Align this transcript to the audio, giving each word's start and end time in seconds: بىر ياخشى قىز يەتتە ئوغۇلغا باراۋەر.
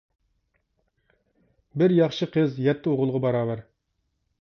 بىر 1.81 1.95
ياخشى 1.99 2.31
قىز 2.39 2.59
يەتتە 2.69 2.95
ئوغۇلغا 2.97 3.25
باراۋەر. 3.27 3.67